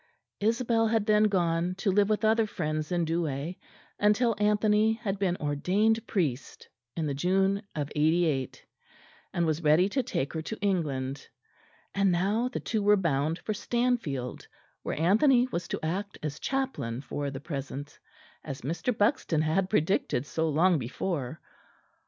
[0.39, 3.51] Isabel had then gone to live with other friends in Douai,
[3.99, 8.65] until Anthony had been ordained priest in the June of '88,
[9.31, 11.29] and was ready to take her to England;
[11.93, 14.47] and now the two were bound for Stanfield,
[14.81, 17.99] where Anthony was to act as chaplain for the present,
[18.43, 18.97] as Mr.
[18.97, 21.39] Buxton had predicted so long before.